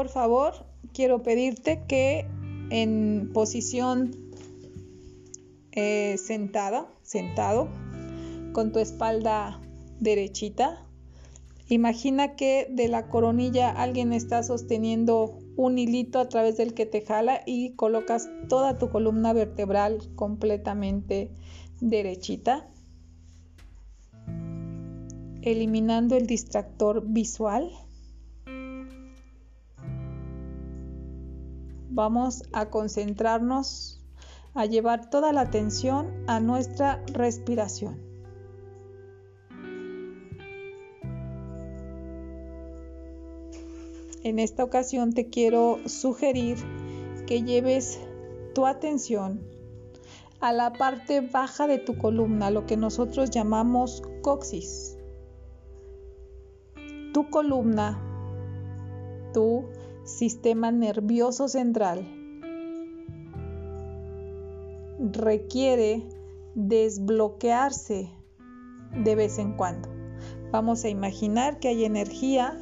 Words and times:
por 0.00 0.08
favor, 0.08 0.54
quiero 0.94 1.22
pedirte 1.22 1.82
que 1.86 2.26
en 2.70 3.32
posición 3.34 4.16
eh, 5.72 6.16
sentada, 6.16 6.86
sentado, 7.02 7.68
con 8.54 8.72
tu 8.72 8.78
espalda 8.78 9.60
derechita, 9.98 10.86
imagina 11.68 12.34
que 12.34 12.66
de 12.70 12.88
la 12.88 13.08
coronilla 13.08 13.68
alguien 13.68 14.14
está 14.14 14.42
sosteniendo 14.42 15.38
un 15.56 15.76
hilito 15.76 16.18
a 16.18 16.30
través 16.30 16.56
del 16.56 16.72
que 16.72 16.86
te 16.86 17.02
jala 17.02 17.42
y 17.44 17.72
colocas 17.72 18.30
toda 18.48 18.78
tu 18.78 18.88
columna 18.88 19.34
vertebral 19.34 19.98
completamente 20.16 21.30
derechita, 21.82 22.66
eliminando 25.42 26.16
el 26.16 26.26
distractor 26.26 27.04
visual. 27.06 27.70
Vamos 31.92 32.44
a 32.52 32.70
concentrarnos, 32.70 34.00
a 34.54 34.64
llevar 34.64 35.10
toda 35.10 35.32
la 35.32 35.40
atención 35.40 36.24
a 36.28 36.38
nuestra 36.38 37.04
respiración. 37.12 38.00
En 44.22 44.38
esta 44.38 44.62
ocasión 44.62 45.14
te 45.14 45.30
quiero 45.30 45.78
sugerir 45.86 46.58
que 47.26 47.42
lleves 47.42 47.98
tu 48.54 48.66
atención 48.66 49.40
a 50.40 50.52
la 50.52 50.72
parte 50.72 51.20
baja 51.22 51.66
de 51.66 51.78
tu 51.78 51.98
columna, 51.98 52.50
lo 52.50 52.66
que 52.66 52.76
nosotros 52.76 53.30
llamamos 53.30 54.02
coxis. 54.22 54.96
Tu 57.12 57.28
columna, 57.30 58.00
tu 59.32 59.64
sistema 60.04 60.70
nervioso 60.70 61.48
central, 61.48 62.06
requiere 65.12 66.06
desbloquearse 66.54 68.10
de 69.04 69.14
vez 69.14 69.38
en 69.38 69.52
cuando. 69.52 69.88
Vamos 70.50 70.84
a 70.84 70.88
imaginar 70.88 71.58
que 71.60 71.68
hay 71.68 71.84
energía 71.84 72.58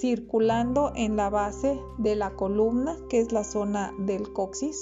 circulando 0.00 0.92
en 0.94 1.16
la 1.16 1.28
base 1.28 1.78
de 1.98 2.16
la 2.16 2.30
columna, 2.30 2.96
que 3.10 3.20
es 3.20 3.32
la 3.32 3.44
zona 3.44 3.92
del 3.98 4.32
coxis. 4.32 4.78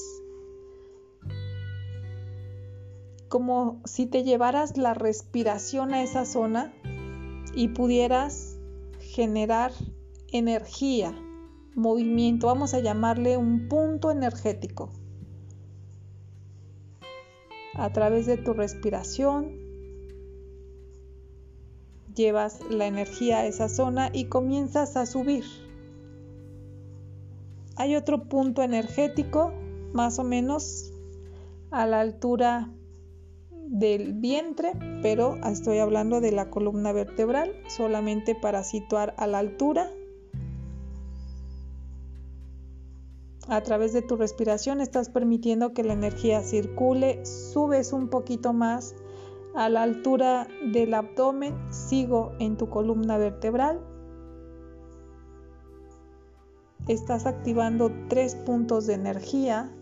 Como 3.29 3.81
si 3.85 4.07
te 4.07 4.23
llevaras 4.23 4.77
la 4.77 4.95
respiración 4.95 5.95
a 5.95 6.03
esa 6.03 6.25
zona 6.25 6.73
y 7.55 7.69
pudieras 7.69 8.59
generar 9.01 9.73
energía, 10.33 11.15
movimiento, 11.75 12.47
vamos 12.47 12.75
a 12.75 12.81
llamarle 12.81 13.37
un 13.37 13.69
punto 13.69 14.11
energético. 14.11 14.91
A 17.75 17.93
través 17.93 18.27
de 18.27 18.39
tu 18.39 18.55
respiración, 18.55 19.67
llevas 22.15 22.61
la 22.71 22.87
energía 22.87 23.41
a 23.41 23.47
esa 23.47 23.69
zona 23.69 24.11
y 24.13 24.25
comienzas 24.25 24.97
a 24.97 25.07
subir. 25.07 25.45
Hay 27.77 27.95
otro 27.95 28.25
punto 28.25 28.63
energético, 28.63 29.53
más 29.93 30.19
o 30.19 30.25
menos 30.25 30.93
a 31.71 31.87
la 31.87 32.01
altura 32.01 32.73
del 33.51 34.15
vientre, 34.15 34.73
pero 35.03 35.37
estoy 35.45 35.79
hablando 35.79 36.21
de 36.21 36.33
la 36.33 36.49
columna 36.49 36.93
vertebral, 36.93 37.53
solamente 37.69 38.35
para 38.35 38.65
situar 38.65 39.15
a 39.19 39.27
la 39.27 39.39
altura. 39.39 39.91
A 43.49 43.61
través 43.63 43.93
de 43.93 44.03
tu 44.03 44.17
respiración 44.17 44.81
estás 44.81 45.09
permitiendo 45.09 45.73
que 45.73 45.85
la 45.85 45.93
energía 45.93 46.43
circule, 46.43 47.25
subes 47.25 47.93
un 47.93 48.09
poquito 48.09 48.53
más 48.53 48.97
a 49.55 49.69
la 49.69 49.85
altura 49.85 50.49
del 50.73 50.93
abdomen, 50.95 51.55
sigo 51.73 52.33
en 52.41 52.57
tu 52.57 52.69
columna 52.69 53.19
vertebral. 53.19 53.81
Estás 56.89 57.27
activando 57.27 57.93
tres 58.09 58.35
puntos 58.35 58.87
de 58.87 58.95
energía. 58.95 59.73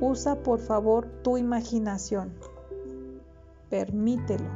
Usa 0.00 0.42
por 0.42 0.60
favor 0.60 1.06
tu 1.22 1.38
imaginación. 1.38 2.34
Permítelo. 3.70 4.48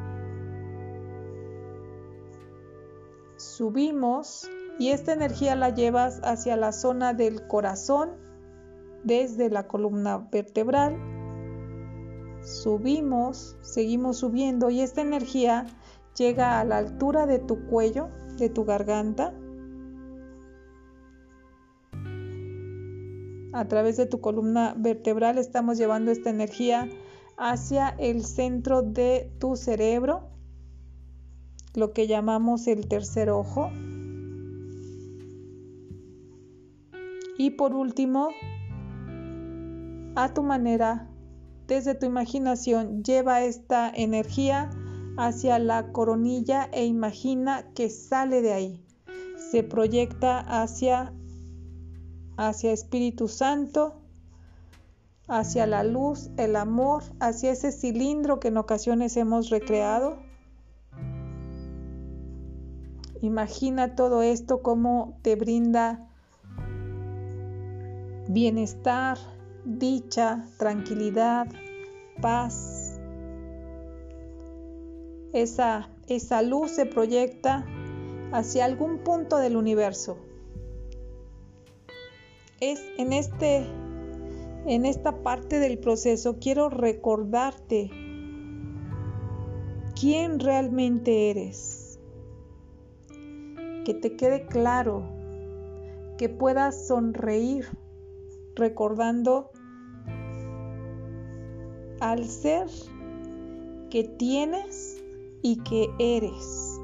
Subimos 3.36 4.48
y 4.78 4.90
esta 4.90 5.12
energía 5.12 5.54
la 5.54 5.70
llevas 5.70 6.20
hacia 6.24 6.56
la 6.56 6.72
zona 6.72 7.14
del 7.14 7.46
corazón 7.46 8.10
desde 9.04 9.50
la 9.50 9.68
columna 9.68 10.28
vertebral. 10.32 10.96
Subimos, 12.42 13.56
seguimos 13.62 14.18
subiendo 14.18 14.70
y 14.70 14.80
esta 14.80 15.00
energía 15.00 15.66
llega 16.16 16.60
a 16.60 16.64
la 16.64 16.78
altura 16.78 17.26
de 17.26 17.38
tu 17.38 17.66
cuello, 17.66 18.08
de 18.36 18.48
tu 18.48 18.64
garganta. 18.64 19.32
A 23.52 23.68
través 23.68 23.96
de 23.96 24.06
tu 24.06 24.20
columna 24.20 24.74
vertebral 24.76 25.38
estamos 25.38 25.78
llevando 25.78 26.10
esta 26.10 26.30
energía 26.30 26.88
hacia 27.36 27.88
el 27.98 28.24
centro 28.24 28.82
de 28.82 29.32
tu 29.38 29.54
cerebro, 29.56 30.28
lo 31.74 31.92
que 31.92 32.06
llamamos 32.06 32.66
el 32.66 32.88
tercer 32.88 33.30
ojo. 33.30 33.70
Y 37.44 37.50
por 37.50 37.74
último, 37.74 38.30
a 40.14 40.32
tu 40.32 40.42
manera, 40.42 41.10
desde 41.66 41.94
tu 41.94 42.06
imaginación, 42.06 43.04
lleva 43.04 43.42
esta 43.42 43.92
energía 43.94 44.70
hacia 45.18 45.58
la 45.58 45.92
coronilla 45.92 46.70
e 46.72 46.86
imagina 46.86 47.66
que 47.74 47.90
sale 47.90 48.40
de 48.40 48.54
ahí. 48.54 48.86
Se 49.36 49.62
proyecta 49.62 50.40
hacia 50.40 51.12
hacia 52.38 52.72
Espíritu 52.72 53.28
Santo, 53.28 53.92
hacia 55.28 55.66
la 55.66 55.84
luz, 55.84 56.30
el 56.38 56.56
amor, 56.56 57.02
hacia 57.20 57.52
ese 57.52 57.72
cilindro 57.72 58.40
que 58.40 58.48
en 58.48 58.56
ocasiones 58.56 59.18
hemos 59.18 59.50
recreado. 59.50 60.16
Imagina 63.20 63.96
todo 63.96 64.22
esto 64.22 64.62
como 64.62 65.18
te 65.20 65.36
brinda 65.36 66.08
bienestar, 68.34 69.16
dicha, 69.64 70.44
tranquilidad, 70.58 71.46
paz. 72.20 73.00
Esa, 75.32 75.88
esa 76.08 76.42
luz 76.42 76.72
se 76.72 76.84
proyecta 76.84 77.64
hacia 78.32 78.64
algún 78.64 78.98
punto 78.98 79.38
del 79.38 79.56
universo. 79.56 80.18
Es 82.60 82.82
en 82.98 83.12
este 83.12 83.66
en 84.66 84.86
esta 84.86 85.22
parte 85.22 85.58
del 85.58 85.78
proceso 85.78 86.38
quiero 86.40 86.70
recordarte 86.70 87.90
quién 89.98 90.40
realmente 90.40 91.30
eres. 91.30 92.00
Que 93.84 93.92
te 93.94 94.16
quede 94.16 94.46
claro, 94.46 95.04
que 96.16 96.30
puedas 96.30 96.86
sonreír 96.88 97.66
recordando 98.56 99.50
al 102.00 102.24
ser 102.26 102.66
que 103.90 104.04
tienes 104.04 105.02
y 105.42 105.56
que 105.62 105.88
eres. 105.98 106.80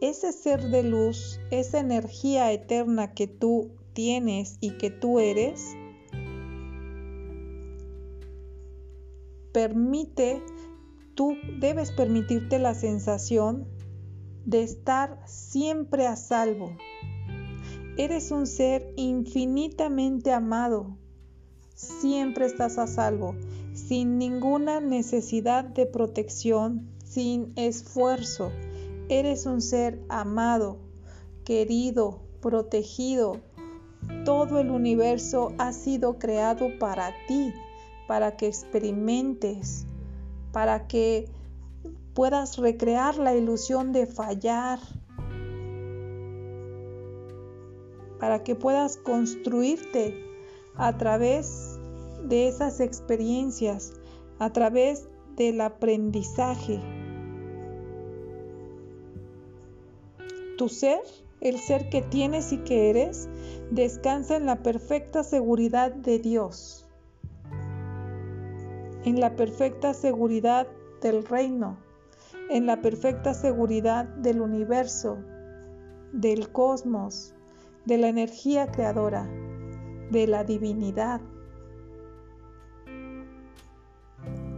Ese 0.00 0.32
ser 0.32 0.68
de 0.68 0.82
luz, 0.82 1.40
esa 1.50 1.78
energía 1.78 2.52
eterna 2.52 3.14
que 3.14 3.26
tú 3.26 3.70
tienes 3.94 4.58
y 4.60 4.76
que 4.76 4.90
tú 4.90 5.18
eres, 5.18 5.74
permite, 9.52 10.42
tú 11.14 11.36
debes 11.60 11.92
permitirte 11.92 12.58
la 12.58 12.74
sensación 12.74 13.66
de 14.44 14.62
estar 14.62 15.22
siempre 15.26 16.06
a 16.06 16.16
salvo. 16.16 16.76
Eres 17.96 18.30
un 18.30 18.46
ser 18.46 18.92
infinitamente 18.96 20.32
amado 20.32 20.98
siempre 21.74 22.46
estás 22.46 22.78
a 22.78 22.86
salvo, 22.86 23.34
sin 23.72 24.18
ninguna 24.18 24.80
necesidad 24.80 25.64
de 25.64 25.86
protección, 25.86 26.88
sin 27.04 27.52
esfuerzo. 27.56 28.52
Eres 29.08 29.46
un 29.46 29.60
ser 29.60 30.00
amado, 30.08 30.78
querido, 31.44 32.20
protegido. 32.40 33.40
Todo 34.24 34.60
el 34.60 34.70
universo 34.70 35.52
ha 35.58 35.72
sido 35.72 36.18
creado 36.18 36.78
para 36.78 37.12
ti, 37.26 37.52
para 38.06 38.36
que 38.36 38.46
experimentes, 38.46 39.86
para 40.52 40.86
que 40.86 41.28
puedas 42.14 42.58
recrear 42.58 43.16
la 43.16 43.34
ilusión 43.34 43.92
de 43.92 44.06
fallar, 44.06 44.78
para 48.24 48.42
que 48.42 48.54
puedas 48.54 48.96
construirte 48.96 50.14
a 50.76 50.96
través 50.96 51.78
de 52.22 52.48
esas 52.48 52.80
experiencias, 52.80 53.92
a 54.38 54.50
través 54.50 55.10
del 55.36 55.60
aprendizaje. 55.60 56.80
Tu 60.56 60.70
ser, 60.70 61.00
el 61.42 61.58
ser 61.58 61.90
que 61.90 62.00
tienes 62.00 62.50
y 62.52 62.64
que 62.64 62.88
eres, 62.88 63.28
descansa 63.70 64.36
en 64.36 64.46
la 64.46 64.62
perfecta 64.62 65.22
seguridad 65.22 65.92
de 65.92 66.18
Dios, 66.18 66.88
en 69.04 69.20
la 69.20 69.36
perfecta 69.36 69.92
seguridad 69.92 70.66
del 71.02 71.26
reino, 71.26 71.76
en 72.48 72.64
la 72.64 72.80
perfecta 72.80 73.34
seguridad 73.34 74.06
del 74.06 74.40
universo, 74.40 75.18
del 76.14 76.50
cosmos, 76.50 77.33
de 77.86 77.98
la 77.98 78.08
energía 78.08 78.70
creadora, 78.70 79.28
de 80.10 80.26
la 80.26 80.44
divinidad. 80.44 81.20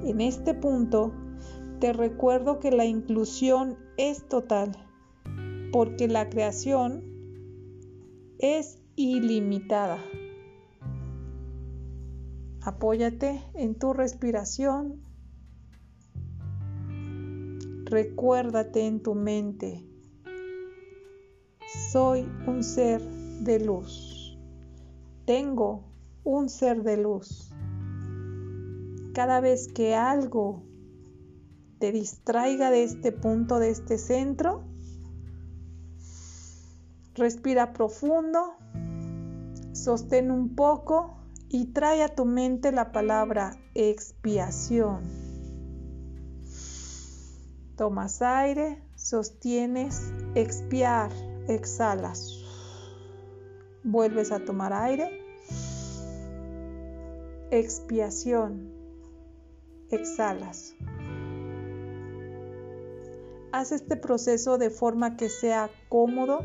En 0.05 0.21
este 0.21 0.55
punto, 0.55 1.13
te 1.81 1.93
recuerdo 1.93 2.61
que 2.61 2.71
la 2.71 2.85
inclusión 2.85 3.77
es 3.97 4.27
total, 4.29 4.73
porque 5.73 6.09
la 6.09 6.29
creación 6.29 7.03
es 8.39 8.79
ilimitada. 8.95 9.99
Apóyate 12.63 13.43
en 13.55 13.79
tu 13.79 13.93
respiración. 13.93 15.03
Recuérdate 17.85 18.87
en 18.87 19.03
tu 19.03 19.15
mente. 19.15 19.87
Soy 21.97 22.31
un 22.47 22.63
ser 22.63 23.01
de 23.41 23.59
luz. 23.59 24.39
Tengo 25.25 25.83
un 26.25 26.51
ser 26.51 26.83
de 26.83 26.99
luz. 26.99 27.51
Cada 29.15 29.41
vez 29.41 29.69
que 29.69 29.95
algo 29.95 30.63
te 31.79 31.93
distraiga 31.93 32.71
de 32.71 32.85
este 32.85 33.13
punto, 33.13 33.59
de 33.59 33.71
este 33.71 33.97
centro, 33.97 34.63
respira 37.15 37.73
profundo, 37.73 38.57
sostén 39.73 40.31
un 40.31 40.55
poco 40.55 41.17
y 41.49 41.73
trae 41.73 42.03
a 42.03 42.15
tu 42.15 42.27
mente 42.27 42.73
la 42.73 42.93
palabra 42.93 43.57
expiación. 43.75 45.01
Tomas 47.75 48.21
aire, 48.21 48.83
sostienes, 48.97 50.13
expiar, 50.35 51.11
exhalas. 51.49 52.45
Vuelves 53.83 54.33
a 54.33 54.45
tomar 54.45 54.73
aire. 54.73 55.21
Expiación. 57.51 58.73
Exhalas. 59.91 60.75
Haz 63.53 63.73
este 63.73 63.97
proceso 63.97 64.59
de 64.59 64.71
forma 64.71 65.17
que 65.17 65.29
sea 65.29 65.71
cómodo, 65.89 66.41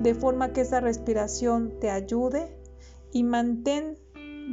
de 0.00 0.14
forma 0.14 0.52
que 0.52 0.62
esa 0.62 0.80
respiración 0.80 1.78
te 1.80 1.90
ayude 1.90 2.56
y 3.12 3.24
mantén 3.24 3.98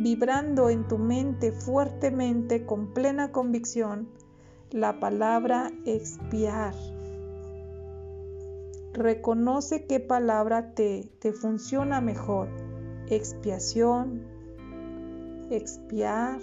vibrando 0.01 0.69
en 0.69 0.87
tu 0.87 0.97
mente 0.97 1.51
fuertemente 1.51 2.65
con 2.65 2.93
plena 2.93 3.31
convicción 3.31 4.09
la 4.71 4.99
palabra 4.99 5.71
expiar. 5.85 6.73
Reconoce 8.95 9.87
qué 9.87 9.99
palabra 9.99 10.73
te, 10.73 11.11
te 11.19 11.33
funciona 11.33 11.99
mejor. 11.99 12.47
Expiación, 13.09 14.25
expiar. 15.51 16.39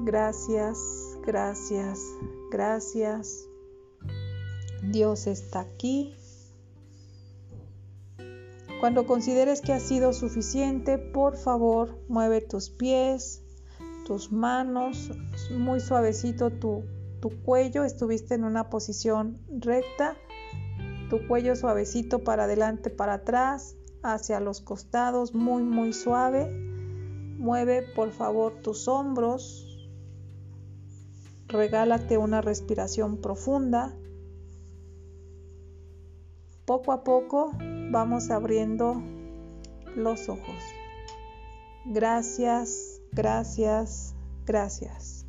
Gracias, 0.00 0.78
gracias, 1.24 2.00
gracias. 2.50 3.48
Dios 4.82 5.26
está 5.26 5.60
aquí. 5.60 6.14
Cuando 8.80 9.06
consideres 9.06 9.62
que 9.62 9.72
ha 9.72 9.80
sido 9.80 10.12
suficiente, 10.12 10.98
por 10.98 11.38
favor, 11.38 11.98
mueve 12.08 12.42
tus 12.42 12.68
pies, 12.68 13.42
tus 14.04 14.30
manos, 14.30 15.12
muy 15.50 15.80
suavecito 15.80 16.50
tu, 16.50 16.84
tu 17.24 17.30
cuello, 17.40 17.84
estuviste 17.84 18.34
en 18.34 18.44
una 18.44 18.68
posición 18.68 19.40
recta, 19.48 20.14
tu 21.08 21.26
cuello 21.26 21.56
suavecito 21.56 22.22
para 22.22 22.44
adelante, 22.44 22.90
para 22.90 23.14
atrás, 23.14 23.76
hacia 24.02 24.40
los 24.40 24.60
costados, 24.60 25.32
muy, 25.32 25.62
muy 25.62 25.94
suave. 25.94 26.50
Mueve 27.38 27.80
por 27.96 28.10
favor 28.10 28.60
tus 28.60 28.88
hombros. 28.88 29.88
Regálate 31.48 32.18
una 32.18 32.42
respiración 32.42 33.16
profunda. 33.16 33.96
Poco 36.66 36.92
a 36.92 37.04
poco 37.04 37.52
vamos 37.90 38.30
abriendo 38.30 39.02
los 39.96 40.28
ojos. 40.28 40.62
Gracias, 41.86 43.00
gracias, 43.12 44.14
gracias. 44.44 45.23